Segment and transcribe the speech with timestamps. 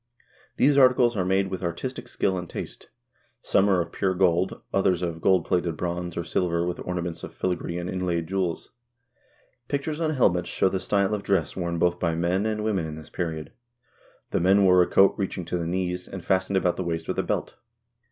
[0.57, 2.87] These articles are made with artistic skill and taste.
[3.43, 7.35] Some are of pure gold, others of gold plated bronze, <>r silver, with ornaments of
[7.35, 8.71] filigree and inlaid jewels.
[9.67, 12.95] Pictures on helmets show the style of dress worn both by men and women in
[12.95, 13.51] this period.
[14.31, 17.19] The men wore a coat reaching to the knees, and fastened about the waist with
[17.19, 17.53] a belt.